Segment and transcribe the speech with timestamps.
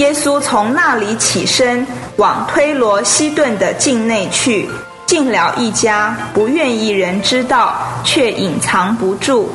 [0.00, 4.66] 耶稣从那里起身，往推罗西顿的境内去，
[5.04, 9.50] 进了一家，不愿意人知道，却隐藏不住。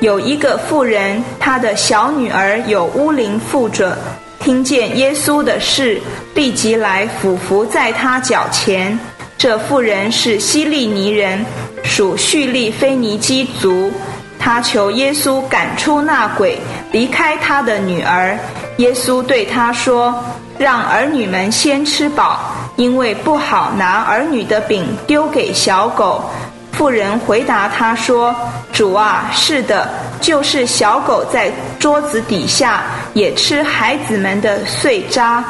[0.00, 3.96] 有一个妇人，她的小女儿有巫灵附着，
[4.40, 6.00] 听见耶稣的事，
[6.34, 8.98] 立即来俯伏在他脚前。
[9.38, 11.46] 这妇人是希利尼人，
[11.84, 13.92] 属叙利菲尼基族。
[14.44, 16.58] 他求耶稣赶出那鬼，
[16.92, 18.38] 离开他的女儿。
[18.76, 20.14] 耶稣对他说
[20.58, 22.40] ：“让儿女们先吃饱，
[22.76, 26.22] 因为不好拿儿女的饼丢给小狗。”
[26.72, 28.36] 妇人回答他说
[28.70, 29.88] ：“主啊，是的，
[30.20, 32.82] 就是小狗在桌子底下
[33.14, 35.42] 也吃孩子们的碎渣。”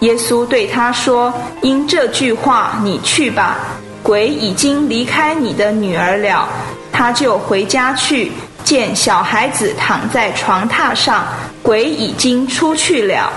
[0.00, 1.32] 耶稣对他说
[1.62, 3.56] ：“因这句话，你去吧，
[4.02, 6.46] 鬼已经离开你的女儿了。”
[6.92, 8.30] 他就回家去。
[8.64, 11.26] 见小孩子躺在床榻上，
[11.62, 13.28] 鬼已经出去了。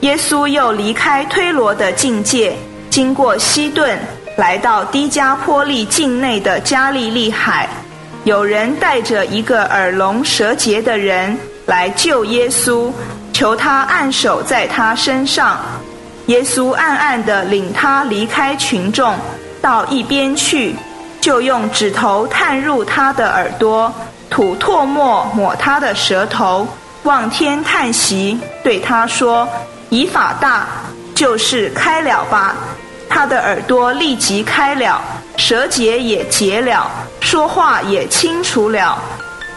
[0.00, 2.56] 耶稣又离开推罗的境界，
[2.90, 3.96] 经过西顿，
[4.36, 7.68] 来到低加坡利境内的加利利海。
[8.24, 12.90] 有人带着一个耳聋舌结的人来救耶稣，
[13.32, 15.60] 求他按手在他身上。
[16.26, 19.14] 耶稣暗暗地领他离开群众，
[19.62, 20.74] 到一边去。
[21.24, 23.90] 就用指头探入他的耳朵，
[24.28, 26.68] 吐唾沫抹他的舌头，
[27.04, 29.48] 望天叹息，对他说
[29.88, 30.66] ：“以法大，
[31.14, 32.54] 就是开了吧。”
[33.08, 35.00] 他的耳朵立即开了，
[35.38, 38.98] 舌结也结了，说话也清楚了。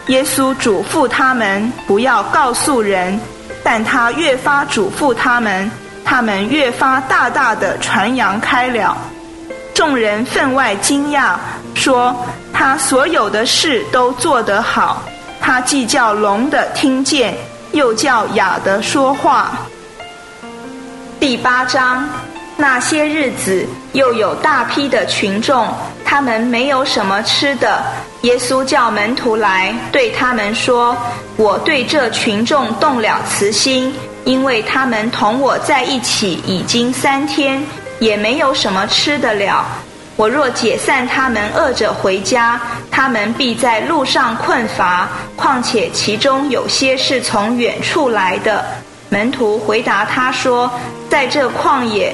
[0.06, 3.20] 耶稣嘱咐他们不要告诉人，
[3.62, 5.70] 但他越发嘱咐他们，
[6.02, 8.96] 他们越发大大的传扬开了。
[9.78, 11.36] 众人分外惊讶，
[11.72, 12.12] 说
[12.52, 15.04] 他所有的事都做得好。
[15.40, 17.32] 他既叫聋的听见，
[17.70, 19.52] 又叫哑的说话。
[21.20, 22.08] 第八章，
[22.56, 25.68] 那些日子又有大批的群众，
[26.04, 27.80] 他们没有什么吃的。
[28.22, 30.96] 耶稣叫门徒来，对他们说
[31.38, 33.94] ：“我对这群众动了慈心，
[34.24, 37.62] 因为他们同我在一起已经三天。”
[37.98, 39.64] 也没有什么吃得了。
[40.16, 42.60] 我若解散他们，饿着回家，
[42.90, 45.08] 他们必在路上困乏。
[45.36, 48.64] 况且其中有些是从远处来的。
[49.10, 50.70] 门徒回答他说
[51.08, 52.12] ：“在这旷野，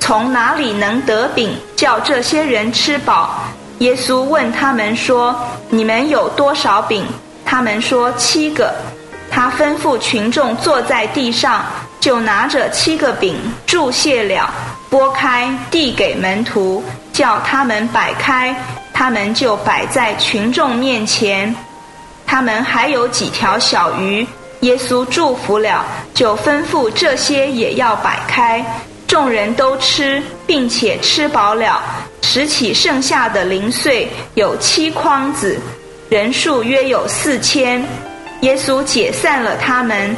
[0.00, 3.38] 从哪里能得饼，叫这些人吃饱？”
[3.80, 5.38] 耶稣问他们说
[5.68, 7.04] ：“你们有多少饼？”
[7.44, 8.74] 他们说：“七个。”
[9.30, 11.64] 他吩咐群众坐在地上，
[12.00, 14.52] 就拿着七个饼注谢了。
[14.92, 18.54] 拨开，递给门徒，叫他们摆开，
[18.92, 21.56] 他们就摆在群众面前。
[22.26, 24.26] 他们还有几条小鱼，
[24.60, 25.82] 耶稣祝福了，
[26.12, 28.62] 就吩咐这些也要摆开。
[29.08, 31.82] 众人都吃，并且吃饱了，
[32.20, 35.58] 拾起剩下的零碎，有七筐子，
[36.10, 37.82] 人数约有四千。
[38.42, 40.14] 耶稣解散了他们。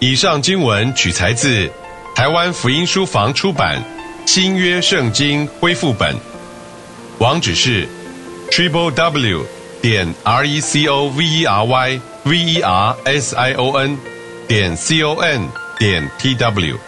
[0.00, 1.70] 以上经文取材自。
[2.18, 3.80] 台湾福音书房出版
[4.26, 6.12] 《新约圣经恢复本》，
[7.18, 7.86] 网址是
[8.50, 9.46] triple w
[9.80, 13.70] 点 r e c o v e r y v e r s i o
[13.78, 13.96] n
[14.48, 15.48] 点 c o n
[15.78, 16.87] 点 t w。